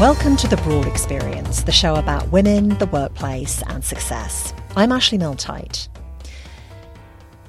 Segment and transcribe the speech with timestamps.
[0.00, 4.52] Welcome to The Broad Experience, the show about women, the workplace, and success.
[4.76, 5.88] I'm Ashley Milne-Tyte.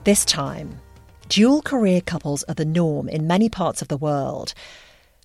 [0.05, 0.79] This time,
[1.27, 4.53] dual career couples are the norm in many parts of the world,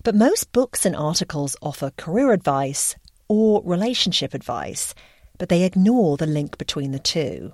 [0.03, 2.97] but most books and articles offer career advice
[3.29, 4.93] or relationship advice,
[5.37, 7.53] but they ignore the link between the two.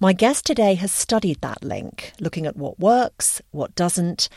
[0.00, 4.28] My guest today has studied that link, looking at what works, what doesn't,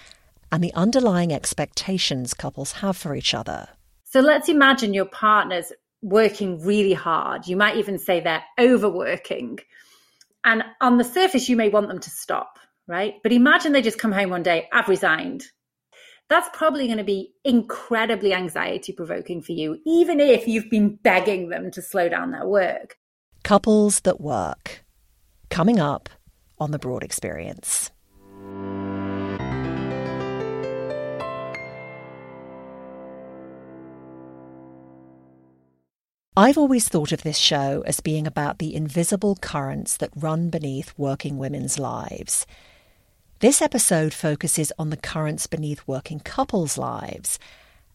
[0.51, 3.69] and the underlying expectations couples have for each other.
[4.09, 7.45] So let's imagine your partner's working really hard.
[7.45, 9.59] You might even say they're overworking.
[10.45, 13.15] And on the surface, you may want them to stop, right?
[13.21, 15.43] But imagine they just come home one day, I've resigned.
[16.29, 21.49] That's probably going to be incredibly anxiety provoking for you, even if you've been begging
[21.49, 22.97] them to slow down their work.
[23.43, 24.85] Couples that work.
[25.49, 26.09] Coming up
[26.57, 27.91] on the Broad Experience.
[36.37, 40.93] I've always thought of this show as being about the invisible currents that run beneath
[40.95, 42.45] working women's lives.
[43.39, 47.39] This episode focuses on the currents beneath working couples' lives,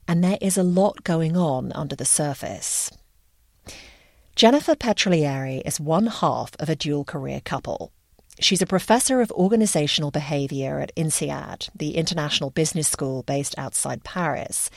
[0.08, 2.90] and there is a lot going on under the surface.
[4.34, 7.92] Jennifer Petriglieri is one half of a dual career couple.
[8.40, 14.68] She's a professor of organizational behavior at INSEAD, the international business school based outside Paris.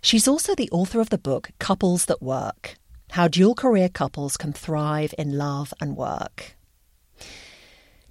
[0.00, 2.76] She's also the author of the book Couples That Work
[3.10, 6.56] how dual career couples can thrive in love and work.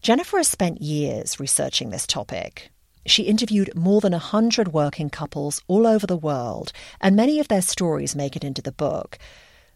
[0.02, 2.72] Jennifer has spent years researching this topic.
[3.08, 7.62] She interviewed more than 100 working couples all over the world, and many of their
[7.62, 9.18] stories make it into the book.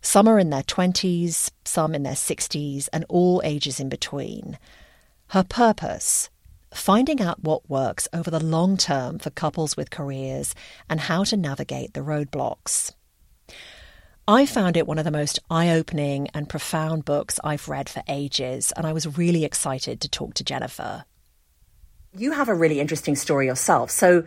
[0.01, 4.57] Some are in their 20s, some in their 60s, and all ages in between.
[5.27, 6.29] Her purpose
[6.73, 10.53] finding out what works over the long term for couples with careers
[10.89, 12.93] and how to navigate the roadblocks.
[14.29, 18.03] I found it one of the most eye opening and profound books I've read for
[18.07, 21.03] ages, and I was really excited to talk to Jennifer.
[22.15, 23.89] You have a really interesting story yourself.
[23.89, 24.23] So,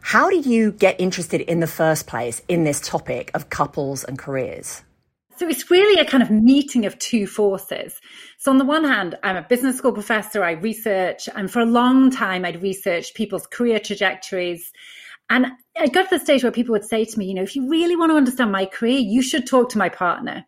[0.00, 4.18] how did you get interested in the first place in this topic of couples and
[4.18, 4.82] careers?
[5.36, 8.00] So it's really a kind of meeting of two forces.
[8.38, 11.64] So on the one hand, I'm a business school professor, I research, and for a
[11.64, 14.72] long time I'd researched people's career trajectories
[15.30, 15.46] and
[15.76, 17.68] I got to the stage where people would say to me, you know, if you
[17.68, 20.44] really want to understand my career, you should talk to my partner,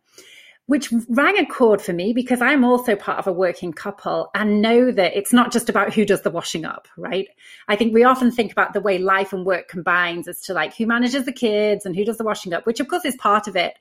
[0.66, 4.60] which rang a chord for me because I'm also part of a working couple and
[4.60, 7.28] know that it's not just about who does the washing up, right?
[7.69, 10.76] I think we often think about the way life and work combines as to like
[10.76, 13.48] who manages the kids and who does the washing up, which of course is part
[13.48, 13.78] of it.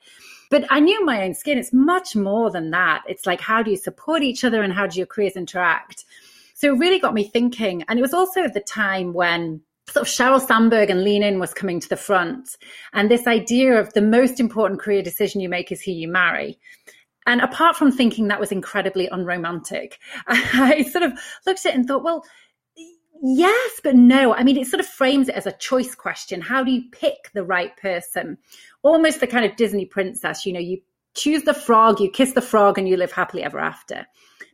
[0.50, 1.58] But I knew my own skin.
[1.58, 3.02] It's much more than that.
[3.08, 6.04] It's like, how do you support each other and how do your careers interact?
[6.54, 7.84] So it really got me thinking.
[7.88, 11.54] And it was also the time when sort of Sheryl Sandberg and Lean In was
[11.54, 12.56] coming to the front.
[12.92, 16.58] And this idea of the most important career decision you make is who you marry.
[17.26, 21.12] And apart from thinking that was incredibly unromantic, I sort of
[21.46, 22.24] looked at it and thought, well,
[23.22, 24.34] yes, but no.
[24.34, 26.40] I mean, it sort of frames it as a choice question.
[26.40, 28.38] How do you pick the right person?
[28.82, 30.80] Almost the kind of Disney princess, you know, you
[31.14, 34.06] choose the frog, you kiss the frog, and you live happily ever after.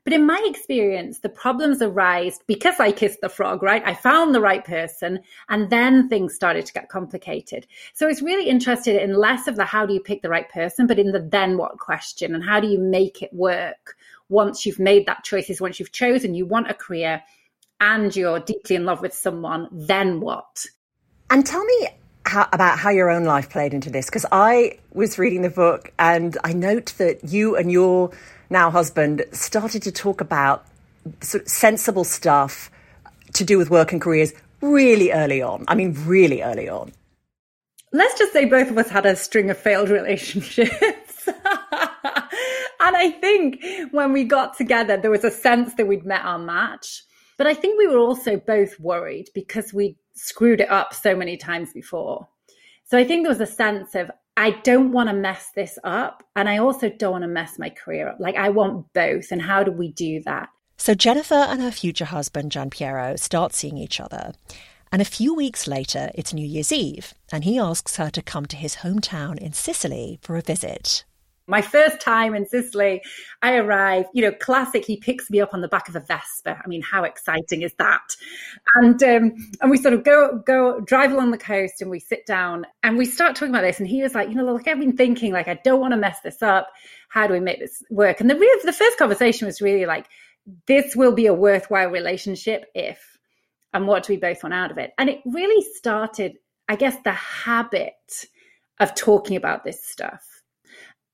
[0.05, 3.83] But in my experience, the problems arise because I kissed the frog, right?
[3.87, 7.67] I found the right person and then things started to get complicated.
[7.95, 10.87] So it's really interested in less of the how do you pick the right person,
[10.87, 13.97] but in the then what question and how do you make it work
[14.29, 17.23] once you've made that choices, once you've chosen you want a career
[17.81, 20.67] and you're deeply in love with someone, then what?
[21.31, 21.89] And tell me
[22.27, 25.93] how, about how your own life played into this because I was reading the book
[25.99, 28.11] and I note that you and your
[28.53, 30.65] now husband started to talk about
[31.21, 32.71] sort of sensible stuff
[33.33, 35.65] to do with work and careers really early on.
[35.69, 36.93] I mean, really early on.
[37.93, 41.27] Let's just say both of us had a string of failed relationships.
[41.27, 41.37] and
[42.81, 47.03] I think when we got together, there was a sense that we'd met our match.
[47.37, 51.37] But I think we were also both worried because we screwed it up so many
[51.37, 52.29] times before.
[52.85, 56.23] So I think there was a sense of I don't want to mess this up.
[56.37, 58.17] And I also don't want to mess my career up.
[58.19, 59.31] Like, I want both.
[59.31, 60.49] And how do we do that?
[60.77, 64.33] So, Jennifer and her future husband, Gianpiero, start seeing each other.
[64.91, 68.45] And a few weeks later, it's New Year's Eve, and he asks her to come
[68.47, 71.05] to his hometown in Sicily for a visit.
[71.47, 73.03] My first time in Sicily,
[73.43, 76.61] I arrive, you know, classic, he picks me up on the back of a Vespa.
[76.65, 78.17] I mean, how exciting is that?
[78.75, 82.27] And um, and we sort of go go drive along the coast and we sit
[82.27, 83.81] down and we start talking about this.
[83.81, 85.99] And he was like, you know, look, I've been thinking, like, I don't want to
[85.99, 86.69] mess this up.
[87.09, 88.21] How do we make this work?
[88.21, 90.07] And the real the first conversation was really like,
[90.67, 93.13] this will be a worthwhile relationship if
[93.73, 94.93] and what do we both want out of it?
[94.99, 98.27] And it really started, I guess, the habit
[98.81, 100.23] of talking about this stuff,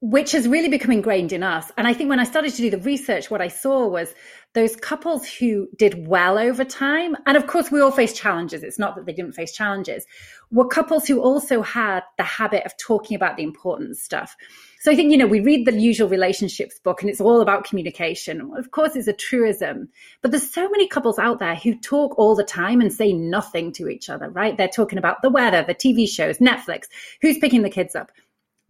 [0.00, 1.73] which has really become ingrained in us.
[1.77, 4.15] And I think when I started to do the research, what I saw was
[4.55, 8.62] those couples who did well over time, and of course, we all face challenges.
[8.62, 10.06] It's not that they didn't face challenges,
[10.50, 14.37] were couples who also had the habit of talking about the important stuff.
[14.81, 17.65] So I think, you know, we read the usual relationships book and it's all about
[17.65, 18.53] communication.
[18.56, 19.89] Of course, it's a truism,
[20.23, 23.73] but there's so many couples out there who talk all the time and say nothing
[23.73, 24.56] to each other, right?
[24.56, 26.85] They're talking about the weather, the TV shows, Netflix,
[27.21, 28.12] who's picking the kids up.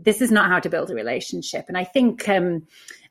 [0.00, 1.64] This is not how to build a relationship.
[1.68, 2.66] And I think, um,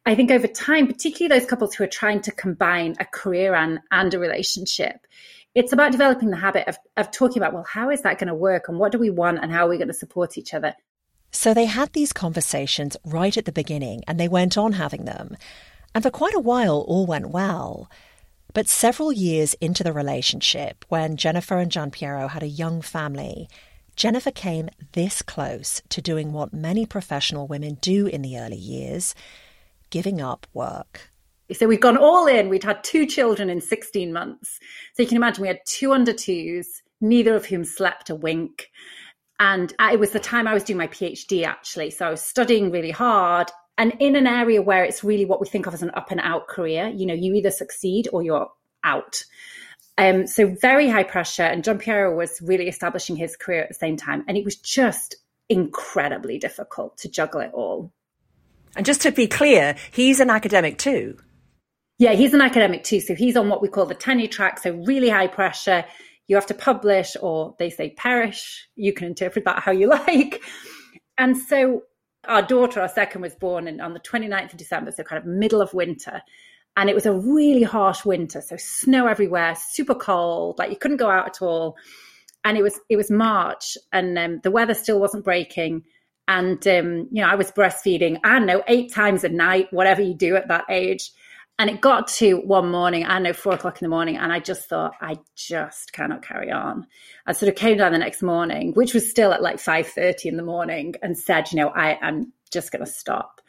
[0.06, 3.80] I think over time, particularly those couples who are trying to combine a career and,
[3.92, 5.06] and a relationship,
[5.54, 8.36] it's about developing the habit of, of talking about, well, how is that going to
[8.36, 10.76] work and what do we want and how are we going to support each other?
[11.32, 15.36] So they had these conversations right at the beginning and they went on having them.
[15.94, 17.90] And for quite a while, all went well.
[18.54, 23.50] But several years into the relationship, when Jennifer and Gianpiero had a young family,
[23.98, 29.16] Jennifer came this close to doing what many professional women do in the early years
[29.90, 31.10] giving up work.
[31.52, 32.48] So we'd gone all in.
[32.48, 34.60] We'd had two children in 16 months.
[34.94, 38.70] So you can imagine we had two under twos, neither of whom slept a wink.
[39.40, 41.90] And it was the time I was doing my PhD, actually.
[41.90, 43.50] So I was studying really hard
[43.80, 46.20] and in an area where it's really what we think of as an up and
[46.20, 46.88] out career.
[46.88, 48.50] You know, you either succeed or you're
[48.84, 49.24] out.
[49.98, 51.44] Um, so very high pressure.
[51.44, 54.24] And Gianpiero was really establishing his career at the same time.
[54.28, 55.16] And it was just
[55.50, 57.92] incredibly difficult to juggle it all.
[58.76, 61.18] And just to be clear, he's an academic too.
[61.98, 63.00] Yeah, he's an academic too.
[63.00, 64.60] So he's on what we call the tenure track.
[64.60, 65.84] So really high pressure
[66.28, 68.68] you have to publish or they say perish.
[68.76, 70.44] You can interpret that how you like.
[71.18, 71.84] And so
[72.28, 75.26] our daughter, our second, was born in, on the 29th of December, so kind of
[75.26, 76.22] middle of winter.
[76.78, 78.40] And it was a really harsh winter.
[78.40, 81.76] So snow everywhere, super cold, like you couldn't go out at all.
[82.46, 85.84] And it was it was March and um, the weather still wasn't breaking.
[86.28, 90.14] And um, you know, I was breastfeeding, I know, eight times a night, whatever you
[90.14, 91.12] do at that age.
[91.60, 94.40] And it got to one morning, I know, four o'clock in the morning, and I
[94.40, 96.86] just thought, I just cannot carry on.
[97.26, 100.38] I sort of came down the next morning, which was still at like 5.30 in
[100.38, 103.42] the morning, and said, you know, I am just going to stop.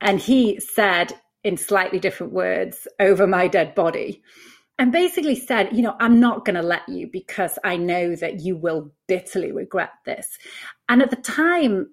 [0.00, 1.12] And he said
[1.46, 4.20] in slightly different words over my dead body,
[4.80, 8.40] and basically said, you know, I'm not going to let you because I know that
[8.40, 10.38] you will bitterly regret this.
[10.88, 11.86] And at the time,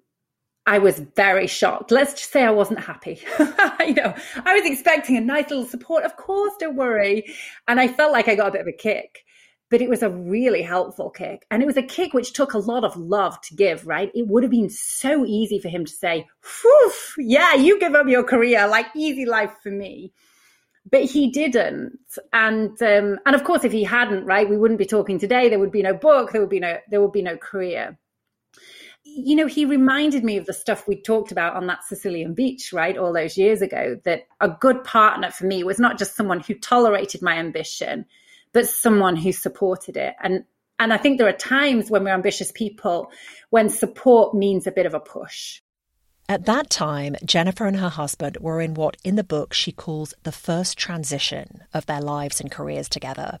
[0.66, 1.92] I was very shocked.
[1.92, 3.20] Let's just say I wasn't happy.
[3.86, 4.12] you know,
[4.44, 6.04] I was expecting a nice little support.
[6.04, 7.24] Of course, don't worry.
[7.68, 9.20] And I felt like I got a bit of a kick,
[9.70, 11.46] but it was a really helpful kick.
[11.50, 14.10] And it was a kick which took a lot of love to give, right?
[14.14, 16.26] It would have been so easy for him to say,
[16.62, 20.12] Whew, yeah, you give up your career, like easy life for me.
[20.90, 21.98] But he didn't,
[22.34, 25.48] and um, and of course, if he hadn't, right, we wouldn't be talking today.
[25.48, 26.32] There would be no book.
[26.32, 27.98] There would be no there would be no career
[29.04, 32.72] you know, he reminded me of the stuff we talked about on that Sicilian beach,
[32.72, 34.00] right, all those years ago.
[34.04, 38.06] That a good partner for me was not just someone who tolerated my ambition,
[38.54, 40.14] but someone who supported it.
[40.22, 40.44] And
[40.78, 43.10] and I think there are times when we're ambitious people
[43.50, 45.60] when support means a bit of a push.
[46.28, 50.14] At that time, Jennifer and her husband were in what in the book she calls
[50.22, 53.38] the first transition of their lives and careers together.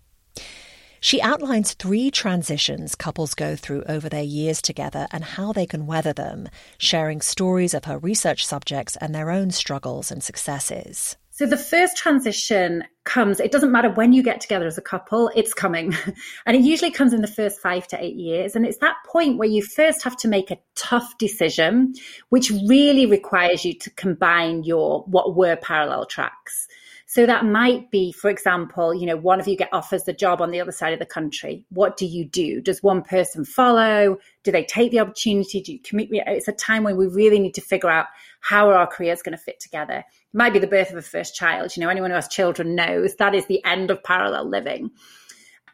[1.00, 5.86] She outlines three transitions couples go through over their years together and how they can
[5.86, 11.16] weather them, sharing stories of her research subjects and their own struggles and successes.
[11.30, 15.30] So the first transition comes, it doesn't matter when you get together as a couple,
[15.34, 15.94] it's coming.
[16.46, 18.56] and it usually comes in the first five to eight years.
[18.56, 21.94] And it's that point where you first have to make a tough decision,
[22.30, 26.68] which really requires you to combine your what were parallel tracks.
[27.14, 30.40] So that might be, for example, you know, one of you get offers the job
[30.40, 31.64] on the other side of the country.
[31.68, 32.60] What do you do?
[32.60, 34.18] Does one person follow?
[34.42, 35.60] Do they take the opportunity?
[35.60, 36.08] Do you commit?
[36.10, 38.06] It's a time when we really need to figure out
[38.44, 39.98] how are our careers going to fit together.
[39.98, 41.74] It might be the birth of a first child.
[41.74, 44.90] You know, anyone who has children knows that is the end of parallel living.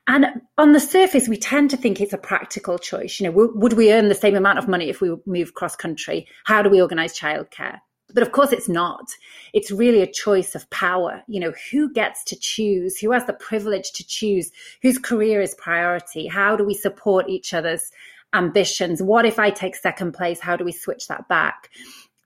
[0.06, 3.18] And on the surface, we tend to think it's a practical choice.
[3.18, 6.28] You know, would we earn the same amount of money if we move cross country?
[6.44, 7.78] How do we organize childcare?
[8.14, 9.08] But of course, it's not.
[9.52, 11.22] It's really a choice of power.
[11.26, 12.98] You know, who gets to choose?
[12.98, 14.52] Who has the privilege to choose?
[14.82, 16.28] Whose career is priority?
[16.28, 17.90] How do we support each other's
[18.32, 19.02] ambitions?
[19.02, 20.40] What if I take second place?
[20.40, 21.68] How do we switch that back?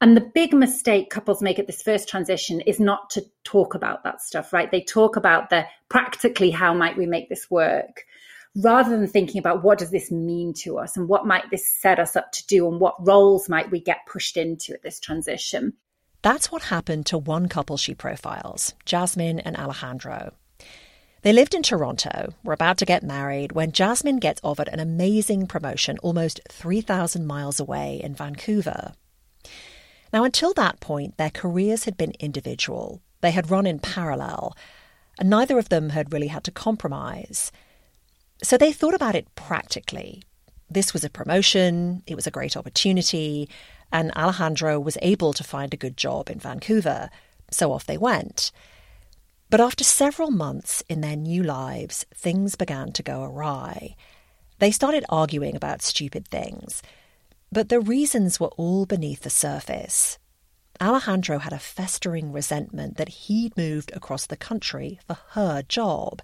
[0.05, 4.05] And the big mistake couples make at this first transition is not to talk about
[4.05, 4.71] that stuff, right?
[4.71, 8.05] They talk about the practically how might we make this work
[8.55, 11.99] rather than thinking about what does this mean to us and what might this set
[11.99, 15.73] us up to do and what roles might we get pushed into at this transition.
[16.21, 20.35] That's what happened to one couple she profiles, Jasmine and Alejandro.
[21.23, 25.47] They lived in Toronto, were about to get married when Jasmine gets offered an amazing
[25.47, 28.93] promotion almost 3,000 miles away in Vancouver.
[30.15, 33.03] Now, until that point, their careers had been individual.
[33.21, 34.57] They had run in parallel,
[35.19, 37.51] and neither of them had really had to compromise.
[38.41, 40.23] So they thought about it practically.
[40.71, 43.49] This was a promotion, it was a great opportunity,
[43.91, 47.11] and Alejandro was able to find a good job in Vancouver.
[47.51, 48.53] So off they went.
[49.51, 53.97] But after several months in their new lives, things began to go awry.
[54.61, 56.83] They started arguing about stupid things.
[57.55, 60.19] But the reasons were all beneath the surface.
[60.81, 66.21] Alejandro had a festering resentment that he'd moved across the country for her job.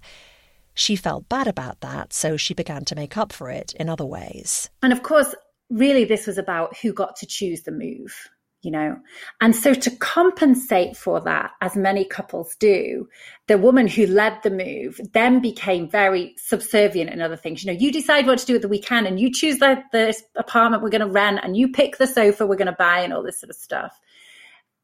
[0.73, 4.05] She felt bad about that, so she began to make up for it in other
[4.05, 4.69] ways.
[4.81, 5.33] And of course,
[5.69, 8.13] really, this was about who got to choose the move,
[8.61, 8.97] you know?
[9.39, 13.07] And so to compensate for that, as many couples do,
[13.47, 17.63] the woman who led the move then became very subservient in other things.
[17.63, 20.15] You know, you decide what to do at the weekend and you choose the, the
[20.35, 23.13] apartment we're going to rent and you pick the sofa we're going to buy and
[23.13, 23.99] all this sort of stuff,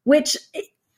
[0.03, 0.36] which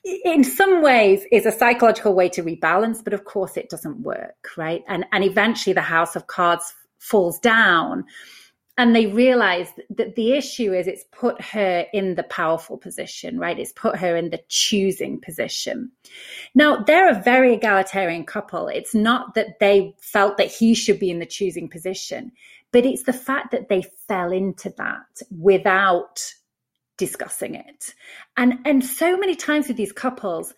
[0.04, 4.50] in some ways is a psychological way to rebalance, but of course it doesn't work,
[4.58, 4.84] right?
[4.88, 8.06] And and eventually the house of cards falls down.
[8.80, 13.60] And they realize that the issue is it's put her in the powerful position, right?
[13.60, 15.92] It's put her in the choosing position.
[16.56, 18.70] Now, they're a very egalitarian couple.
[18.70, 22.32] It's not that they felt that he should be in the choosing position,
[22.72, 26.24] but it's the fact that they fell into that without
[26.98, 27.94] discussing it.
[28.38, 30.54] And and so many times with these couples,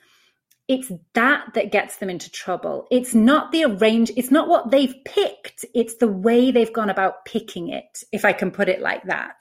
[0.71, 2.87] it's that that gets them into trouble.
[2.89, 7.25] It's not the arrange, it's not what they've picked, it's the way they've gone about
[7.25, 9.35] picking it, if I can put it like that.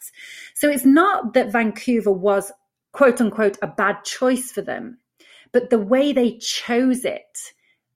[0.57, 2.51] So it's not that Vancouver was
[2.91, 4.99] quote unquote a bad choice for them,
[5.53, 7.39] but the way they chose it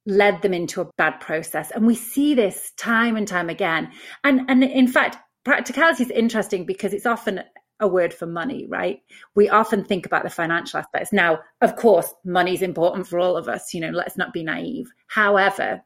[0.07, 1.73] led them into a bad process.
[1.73, 3.91] And we see this time and time again.
[4.23, 7.41] And and in fact, practicality is interesting because it's often
[7.81, 9.03] a word for money, right?
[9.35, 11.13] We often think about the financial aspects.
[11.13, 14.45] Now, of course, money is important for all of us, you know, let's not be
[14.45, 14.93] naive.
[15.07, 15.83] However,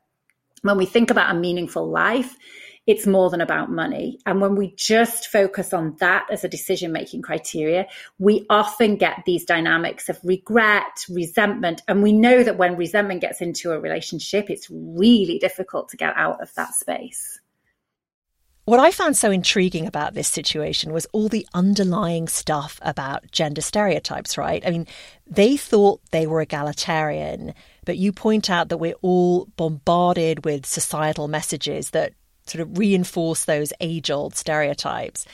[0.62, 2.36] when we think about a meaningful life,
[2.88, 4.18] it's more than about money.
[4.24, 7.86] And when we just focus on that as a decision making criteria,
[8.18, 11.82] we often get these dynamics of regret, resentment.
[11.86, 16.14] And we know that when resentment gets into a relationship, it's really difficult to get
[16.16, 17.40] out of that space.
[18.68, 23.62] What I found so intriguing about this situation was all the underlying stuff about gender
[23.62, 24.62] stereotypes, right?
[24.66, 24.86] I mean,
[25.26, 27.54] they thought they were egalitarian,
[27.86, 32.12] but you point out that we're all bombarded with societal messages that
[32.46, 35.24] sort of reinforce those age old stereotypes.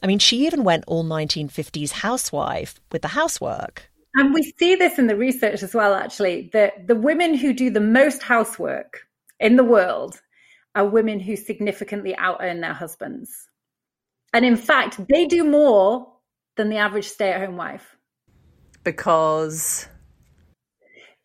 [0.00, 3.90] I mean, she even went all 1950s housewife with the housework.
[4.14, 7.70] And we see this in the research as well, actually, that the women who do
[7.70, 9.00] the most housework
[9.40, 10.20] in the world
[10.74, 13.48] are women who significantly out earn their husbands.
[14.32, 16.12] And in fact, they do more
[16.56, 17.96] than the average stay at home wife.
[18.82, 19.88] Because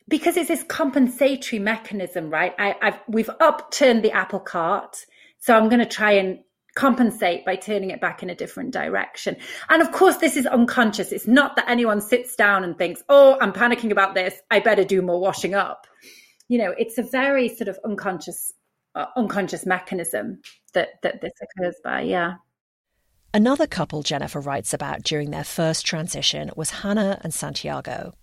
[0.07, 2.53] because it's this compensatory mechanism, right?
[2.57, 5.05] I, have we've upturned the apple cart,
[5.39, 6.39] so I'm going to try and
[6.75, 9.35] compensate by turning it back in a different direction.
[9.69, 11.11] And of course, this is unconscious.
[11.11, 14.33] It's not that anyone sits down and thinks, "Oh, I'm panicking about this.
[14.49, 15.85] I better do more washing up."
[16.47, 18.53] You know, it's a very sort of unconscious
[18.96, 20.41] Uh, unconscious mechanism
[20.74, 22.01] that that this occurs by.
[22.01, 22.36] Yeah.
[23.34, 28.13] Another couple Jennifer writes about during their first transition was Hannah and Santiago.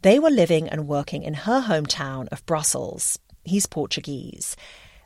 [0.00, 3.18] They were living and working in her hometown of Brussels.
[3.44, 4.56] He's Portuguese.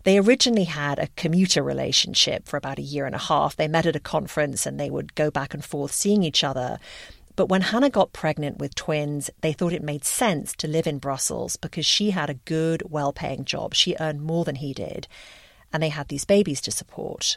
[0.05, 3.57] They originally had a commuter relationship for about a year and a half.
[3.57, 6.79] They met at a conference and they would go back and forth seeing each other.
[7.37, 10.99] But when Hannah got pregnant with twins, they thought it made sense to live in
[10.99, 13.75] Brussels because she had a good, well paying job.
[13.75, 15.07] She earned more than he did,
[15.73, 17.37] and they had these babies to support.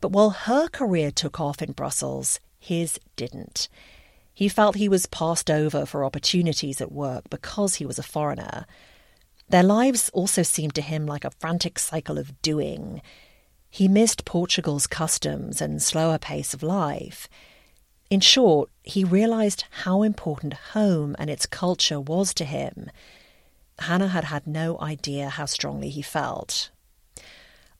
[0.00, 3.68] But while her career took off in Brussels, his didn't.
[4.34, 8.66] He felt he was passed over for opportunities at work because he was a foreigner.
[9.48, 13.00] Their lives also seemed to him like a frantic cycle of doing.
[13.70, 17.28] He missed Portugal's customs and slower pace of life.
[18.10, 22.90] In short, he realized how important home and its culture was to him.
[23.78, 26.70] Hannah had had no idea how strongly he felt.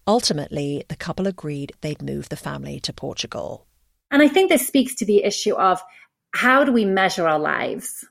[0.07, 3.67] Ultimately, the couple agreed they'd move the family to Portugal.
[4.11, 5.83] And I think this speaks to the issue of
[6.35, 8.05] how do we measure our lives,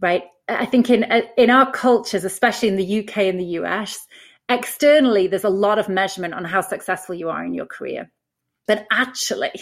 [0.00, 0.24] right?
[0.48, 1.04] I think in
[1.36, 4.06] in our cultures, especially in the UK and the US,
[4.48, 8.10] externally there's a lot of measurement on how successful you are in your career.
[8.66, 9.52] But actually,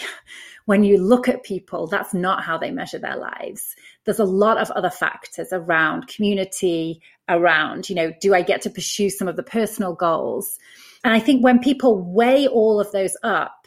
[0.67, 3.75] when you look at people, that's not how they measure their lives.
[4.05, 8.71] There's a lot of other factors around community, around, you know, do I get to
[8.71, 10.59] pursue some of the personal goals?
[11.05, 13.63] And I think when people weigh all of those up,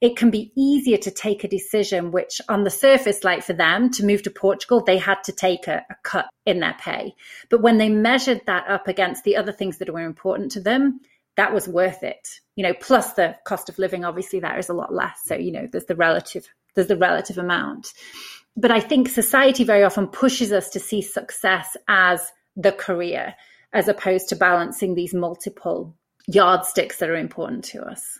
[0.00, 3.90] it can be easier to take a decision which on the surface like for them
[3.90, 7.14] to move to portugal they had to take a, a, cut in their pay
[7.50, 11.00] but when they measured that up against the other things that were important to them
[11.40, 12.28] that was worth it.
[12.54, 15.20] You know plus the cost of living obviously there is a lot less.
[15.24, 17.92] So you know there's the relative there's the relative amount.
[18.56, 23.34] But i think society very often pushes us to see success as the career
[23.72, 28.19] as opposed to balancing these multiple yardsticks that are important to us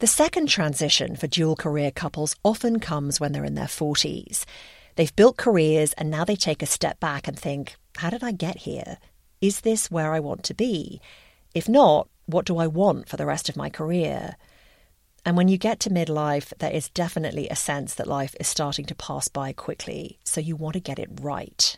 [0.00, 4.46] The second transition for dual career couples often comes when they're in their 40s.
[4.96, 8.32] They've built careers and now they take a step back and think, how did I
[8.32, 8.96] get here?
[9.42, 11.02] Is this where I want to be?
[11.54, 14.36] If not, what do I want for the rest of my career?
[15.26, 18.86] And when you get to midlife, there is definitely a sense that life is starting
[18.86, 21.76] to pass by quickly, so you want to get it right.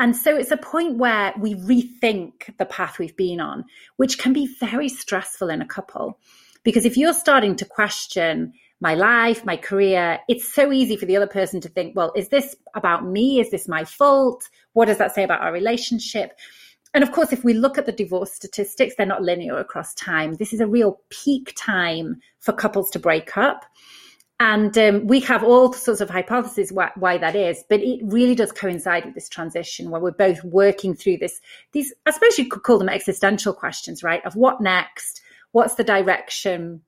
[0.00, 3.66] And so it's a point where we rethink the path we've been on,
[3.96, 6.18] which can be very stressful in a couple.
[6.62, 11.16] Because if you're starting to question my life, my career, it's so easy for the
[11.16, 13.40] other person to think, well, is this about me?
[13.40, 14.48] Is this my fault?
[14.72, 16.32] What does that say about our relationship?
[16.92, 20.34] And of course, if we look at the divorce statistics, they're not linear across time.
[20.34, 23.64] This is a real peak time for couples to break up.
[24.40, 28.34] And um, we have all sorts of hypotheses why, why, that is, but it really
[28.34, 31.42] does coincide with this transition where we're both working through this.
[31.72, 34.24] These, I suppose you could call them existential questions, right?
[34.24, 35.19] Of what next?
[35.52, 36.82] What's the direction?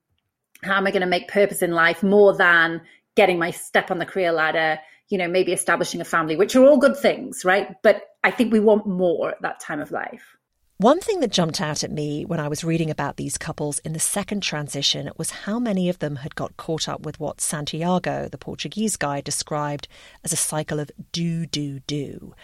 [0.63, 2.83] How am I going to make purpose in life more than
[3.17, 4.79] getting my step on the career ladder?
[5.09, 7.75] You know, maybe establishing a family, which are all good things, right?
[7.83, 10.37] But I think we want more at that time of life.
[10.79, 13.93] One thing that jumped out at me when I was reading about these couples in
[13.93, 18.29] the second transition was how many of them had got caught up with what Santiago,
[18.29, 19.87] the Portuguese guy, described
[20.25, 22.35] as a cycle of do, do, do.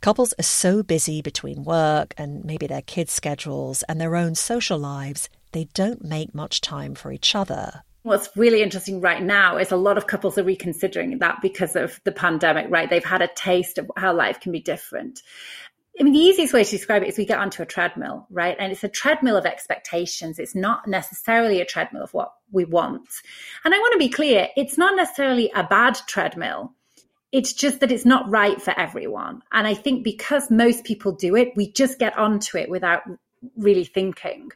[0.00, 4.78] Couples are so busy between work and maybe their kids' schedules and their own social
[4.78, 7.82] lives they don't make much time for each other.
[8.02, 12.00] What's really interesting right now is a lot of couples are reconsidering that because of
[12.04, 12.88] the pandemic, right?
[12.88, 15.20] They've had a taste of how life can be different.
[15.98, 18.56] I mean, the easiest way to describe it is we get onto a treadmill, right?
[18.58, 20.38] And it's a treadmill of expectations.
[20.38, 23.06] It's not necessarily a treadmill of what we want.
[23.66, 26.72] And I want to be clear, it's not necessarily a bad treadmill.
[27.32, 29.42] It's just that it's not right for everyone.
[29.52, 33.02] And I think because most people do it, we just get onto it without
[33.58, 34.52] really thinking.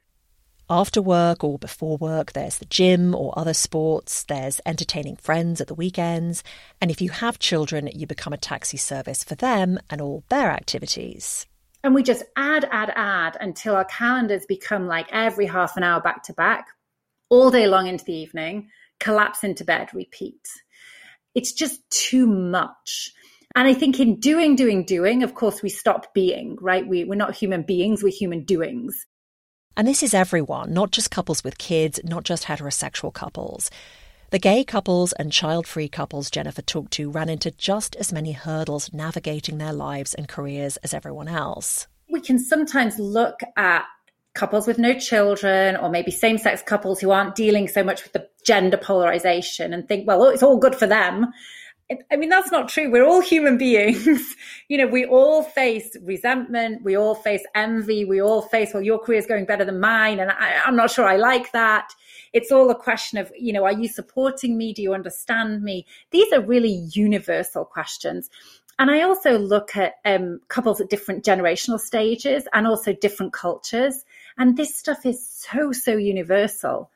[0.75, 5.69] After work or before work, there's the gym or other sports, there's entertaining friends at
[5.69, 6.43] the weekends,
[6.81, 10.51] and if you have children, you become a taxi service for them and all their
[10.51, 11.47] activities.
[11.85, 16.01] And we just add, add, add until our calendars become like every half an hour
[16.01, 16.67] back to back,
[17.29, 20.45] all day long into the evening, collapse into bed, repeat.
[21.37, 23.13] It's just too much.
[23.55, 26.85] And I think in doing, doing, doing, of course, we stop being, right?
[26.85, 29.07] We, we're not human beings, we're human doings.
[29.77, 33.71] And this is everyone, not just couples with kids, not just heterosexual couples.
[34.31, 38.33] The gay couples and child free couples Jennifer talked to ran into just as many
[38.33, 41.89] hurdles navigating their lives and careers as everyone else.
[42.09, 43.85] We can sometimes look at
[44.35, 48.13] couples with no children or maybe same sex couples who aren't dealing so much with
[48.13, 51.33] the gender polarization and think, well, oh, it's all good for them.
[52.11, 52.91] I mean, that's not true.
[52.91, 54.35] We're all human beings.
[54.69, 56.83] you know, we all face resentment.
[56.83, 58.05] We all face envy.
[58.05, 60.21] We all face, well, your career is going better than mine.
[60.21, 61.93] And I, I'm not sure I like that.
[62.33, 64.73] It's all a question of, you know, are you supporting me?
[64.73, 65.87] Do you understand me?
[66.11, 68.31] These are really universal questions.
[68.79, 74.05] And I also look at um, couples at different generational stages and also different cultures.
[74.37, 76.91] And this stuff is so, so universal.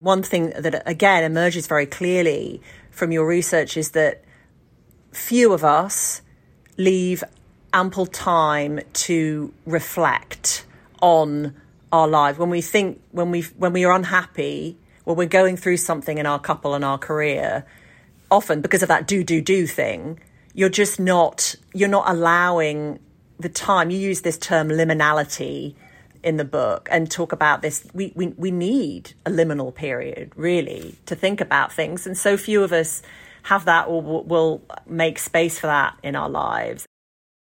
[0.00, 4.22] One thing that, again, emerges very clearly from your research is that
[5.10, 6.22] few of us
[6.76, 7.24] leave
[7.72, 10.64] ample time to reflect
[11.02, 11.54] on
[11.90, 12.38] our lives.
[12.38, 16.26] When we think when we when we are unhappy when we're going through something in
[16.26, 17.64] our couple and our career
[18.30, 20.20] often because of that do do do thing
[20.54, 22.98] you're just not you're not allowing
[23.40, 25.74] the time you use this term liminality
[26.28, 30.94] in the book and talk about this we, we we need a liminal period really
[31.06, 33.00] to think about things and so few of us
[33.44, 36.86] have that or will make space for that in our lives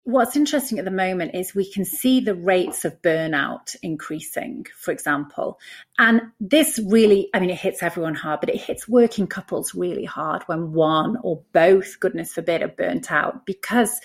[0.05, 4.93] What's interesting at the moment is we can see the rates of burnout increasing, for
[4.93, 5.59] example.
[5.99, 10.05] And this really, I mean, it hits everyone hard, but it hits working couples really
[10.05, 14.01] hard when one or both, goodness forbid, are burnt out because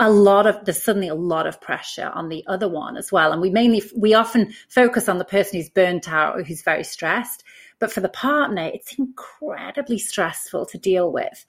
[0.00, 3.32] a lot of there's suddenly a lot of pressure on the other one as well.
[3.32, 6.84] And we mainly, we often focus on the person who's burnt out or who's very
[6.84, 7.44] stressed.
[7.78, 11.44] But for the partner, it's incredibly stressful to deal with.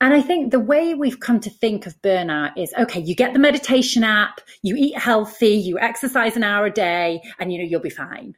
[0.00, 3.32] And I think the way we've come to think of burnout is okay, you get
[3.32, 7.64] the meditation app, you eat healthy, you exercise an hour a day, and you know,
[7.64, 8.36] you'll be fine.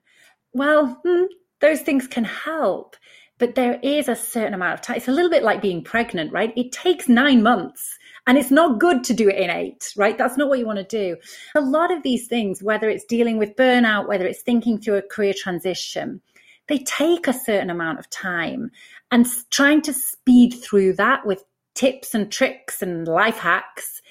[0.52, 1.24] Well, hmm,
[1.60, 2.96] those things can help,
[3.38, 4.96] but there is a certain amount of time.
[4.96, 6.52] It's a little bit like being pregnant, right?
[6.56, 7.98] It takes nine months.
[8.26, 10.18] And it's not good to do it in eight, right?
[10.18, 11.16] That's not what you want to do.
[11.54, 15.02] A lot of these things, whether it's dealing with burnout, whether it's thinking through a
[15.02, 16.20] career transition,
[16.68, 18.70] they take a certain amount of time
[19.12, 24.02] and trying to speed through that with tips and tricks and life hacks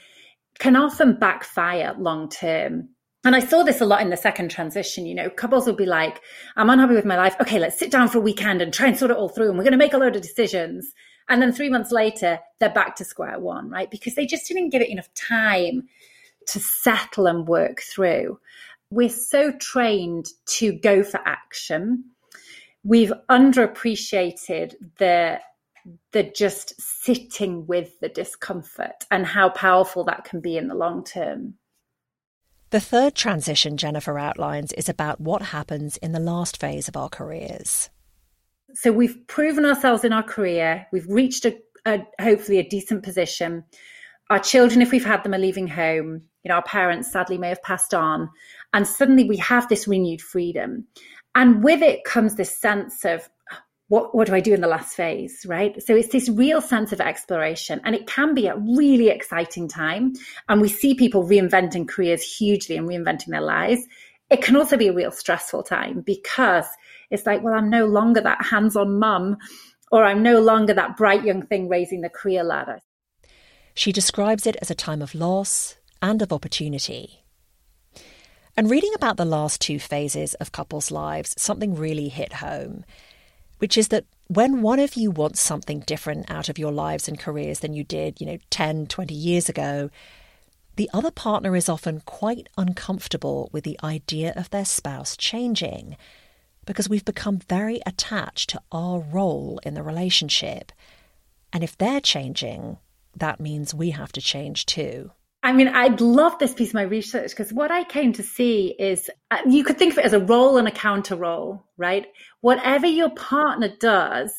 [0.60, 2.90] can often backfire long term.
[3.26, 5.06] And I saw this a lot in the second transition.
[5.06, 6.22] You know, couples will be like,
[6.56, 7.36] I'm unhappy with my life.
[7.42, 9.50] Okay, let's sit down for a weekend and try and sort it all through.
[9.50, 10.94] And we're going to make a load of decisions.
[11.28, 13.90] And then three months later, they're back to square one, right?
[13.90, 15.88] Because they just didn't give it enough time
[16.48, 18.40] to settle and work through.
[18.92, 22.06] We're so trained to go for action
[22.86, 25.40] we've underappreciated the
[26.14, 31.04] the just sitting with the discomfort and how powerful that can be in the long
[31.04, 31.56] term.
[32.72, 37.10] The third transition Jennifer outlines is about what happens in the last phase of our
[37.10, 37.92] careers.
[38.76, 43.64] So we've proven ourselves in our career, we've reached a, a hopefully a decent position.
[44.30, 46.24] Our children, if we've had them, are leaving home.
[46.44, 48.30] You know, our parents sadly may have passed on,
[48.74, 50.88] and suddenly we have this renewed freedom.
[51.36, 53.30] And with it comes this sense of
[53.88, 55.82] what, what do I do in the last phase, right?
[55.82, 60.14] So it's this real sense of exploration and it can be a really exciting time.
[60.50, 63.82] And we see people reinventing careers hugely and reinventing their lives.
[64.30, 66.66] It can also be a real stressful time because
[67.12, 69.38] it's like, well, I'm no longer that hands on mum
[69.92, 72.80] or I'm no longer that bright young thing raising the career ladder.
[73.76, 77.24] She describes it as a time of loss and of opportunity.
[78.58, 82.86] And reading about the last two phases of couples' lives, something really hit home,
[83.60, 87.20] which is that when one of you wants something different out of your lives and
[87.20, 89.90] careers than you did, you know, 10, 20 years ago,
[90.76, 95.96] the other partner is often quite uncomfortable with the idea of their spouse changing
[96.66, 100.72] because we've become very attached to our role in the relationship.
[101.54, 102.78] And if they're changing,
[103.16, 105.12] that means we have to change too.
[105.44, 108.76] I mean, I'd love this piece of my research because what I came to see
[108.80, 112.08] is uh, you could think of it as a role and a counter role, right?
[112.42, 114.34] Whatever your partner does,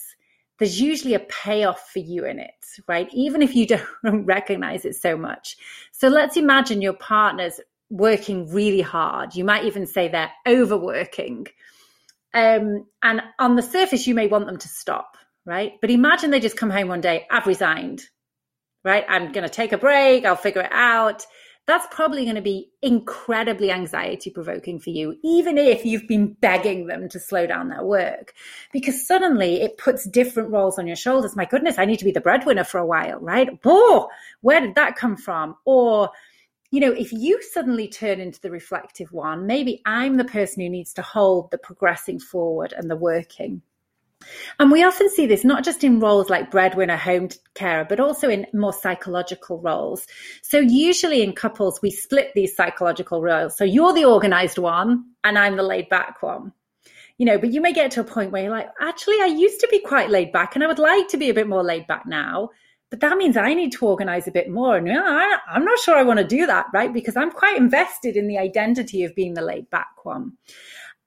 [0.58, 3.08] there's usually a payoff for you in it, right?
[3.12, 3.86] Even if you don't
[4.26, 5.56] recognize it so much.
[5.92, 9.34] So let's imagine your partner's working really hard.
[9.34, 11.46] You might even say they're overworking.
[12.34, 15.72] Um, and on the surface, you may want them to stop, right?
[15.80, 18.02] But imagine they just come home one day, I've resigned
[18.86, 19.04] right?
[19.08, 20.24] I'm going to take a break.
[20.24, 21.26] I'll figure it out.
[21.66, 26.86] That's probably going to be incredibly anxiety provoking for you, even if you've been begging
[26.86, 28.34] them to slow down their work,
[28.72, 31.34] because suddenly it puts different roles on your shoulders.
[31.34, 33.48] My goodness, I need to be the breadwinner for a while, right?
[33.64, 34.08] Oh,
[34.42, 35.56] where did that come from?
[35.64, 36.10] Or,
[36.70, 40.68] you know, if you suddenly turn into the reflective one, maybe I'm the person who
[40.68, 43.62] needs to hold the progressing forward and the working.
[44.58, 48.28] And we often see this not just in roles like breadwinner, home carer, but also
[48.28, 50.06] in more psychological roles.
[50.42, 53.56] So usually in couples, we split these psychological roles.
[53.56, 56.52] So you're the organized one and I'm the laid back one.
[57.18, 59.60] You know, but you may get to a point where you're like, actually, I used
[59.60, 61.86] to be quite laid back and I would like to be a bit more laid
[61.86, 62.50] back now.
[62.90, 64.76] but that means I need to organize a bit more.
[64.76, 66.92] And I, I'm not sure I want to do that, right?
[66.92, 70.32] Because I'm quite invested in the identity of being the laid back one.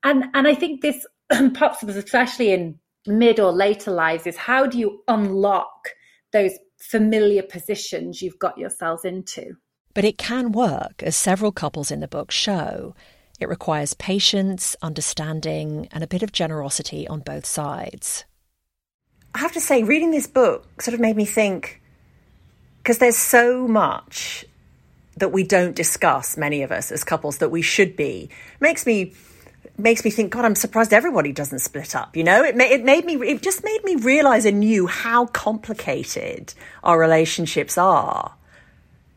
[0.04, 1.06] And, and I think this
[1.54, 2.80] pops up, especially in
[3.10, 5.90] mid or later lives, is how do you unlock
[6.32, 9.56] those familiar positions you've got yourselves into?
[9.94, 12.96] But it can work, as several couples in the book show.
[13.40, 18.26] It requires patience, understanding, and a bit of generosity on both sides.
[19.34, 21.82] I have to say, reading this book sort of made me think
[22.78, 24.46] because there's so much
[25.18, 28.30] that we don't discuss, many of us as couples, that we should be.
[28.32, 29.14] It Makes me
[29.80, 32.16] makes me think, God, I'm surprised everybody doesn't split up.
[32.16, 36.54] You know, it ma- it made me it just made me realize anew how complicated
[36.84, 38.34] our relationships are,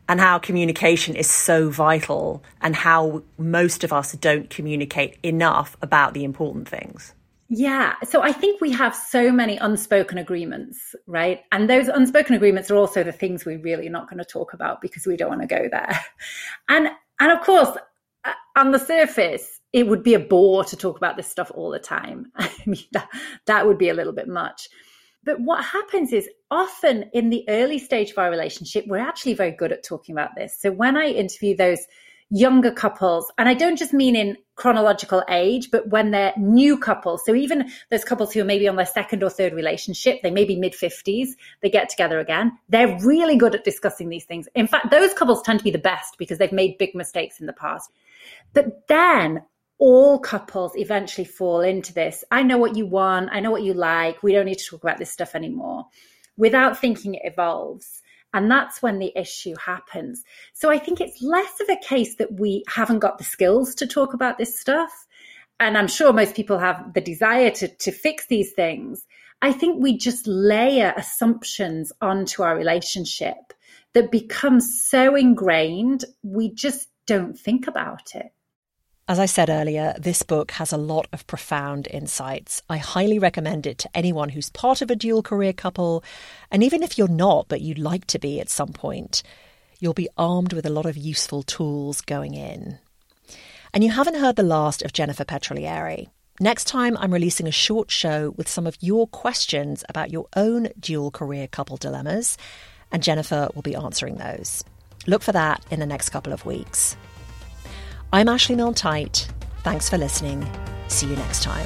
[0.07, 6.13] and how communication is so vital, and how most of us don't communicate enough about
[6.13, 7.13] the important things.
[7.55, 7.93] Yeah.
[8.03, 11.41] So I think we have so many unspoken agreements, right?
[11.51, 14.81] And those unspoken agreements are also the things we're really not going to talk about
[14.81, 15.99] because we don't want to go there.
[16.69, 17.77] And and of course,
[18.25, 21.71] uh, on the surface, it would be a bore to talk about this stuff all
[21.71, 22.31] the time.
[22.35, 23.09] I mean, that,
[23.47, 24.69] that would be a little bit much.
[25.25, 29.51] But what happens is often in the early stage of our relationship, we're actually very
[29.51, 30.55] good at talking about this.
[30.59, 31.79] So when I interview those
[32.29, 37.21] younger couples, and I don't just mean in chronological age, but when they're new couples.
[37.25, 40.43] So even those couples who are maybe on their second or third relationship, they may
[40.43, 41.29] be mid 50s,
[41.61, 42.57] they get together again.
[42.69, 44.47] They're really good at discussing these things.
[44.55, 47.45] In fact, those couples tend to be the best because they've made big mistakes in
[47.45, 47.91] the past.
[48.53, 49.43] But then
[49.79, 52.23] all couples eventually fall into this.
[52.31, 53.29] I know what you want.
[53.31, 54.23] I know what you like.
[54.23, 55.87] We don't need to talk about this stuff anymore.
[56.37, 58.01] Without thinking it evolves.
[58.33, 60.23] And that's when the issue happens.
[60.53, 63.87] So I think it's less of a case that we haven't got the skills to
[63.87, 64.91] talk about this stuff.
[65.59, 69.05] And I'm sure most people have the desire to, to fix these things.
[69.41, 73.53] I think we just layer assumptions onto our relationship
[73.93, 78.31] that become so ingrained, we just don't think about it.
[79.05, 82.61] As I said earlier, this book has a lot of profound insights.
[82.69, 86.05] I highly recommend it to anyone who's part of a dual career couple,
[86.49, 89.21] and even if you're not, but you'd like to be at some point,
[89.77, 92.79] you'll be armed with a lot of useful tools going in.
[93.73, 96.09] And you haven't heard the last of Jennifer Petriglieri.
[96.39, 100.69] Next time, I'm releasing a short show with some of your questions about your own
[100.79, 102.37] dual career couple dilemmas,
[102.89, 104.63] and Jennifer will be answering those.
[105.07, 106.95] Look for that in the next couple of weeks.
[108.13, 109.27] I'm Ashley Milne-Tyte.
[109.63, 110.47] Thanks for listening.
[110.87, 111.65] See you next time.